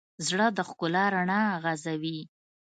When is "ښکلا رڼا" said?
0.67-1.41